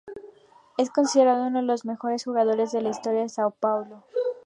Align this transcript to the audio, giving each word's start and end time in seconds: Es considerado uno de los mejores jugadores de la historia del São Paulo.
Es 0.79 0.89
considerado 0.89 1.45
uno 1.45 1.59
de 1.59 1.65
los 1.67 1.85
mejores 1.85 2.23
jugadores 2.23 2.71
de 2.71 2.81
la 2.81 2.89
historia 2.89 3.19
del 3.19 3.29
São 3.29 3.53
Paulo. 3.59 4.03